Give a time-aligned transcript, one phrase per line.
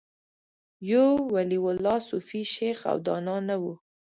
[0.91, 3.63] یو ولي الله، صوفي، شیخ او دانا نه و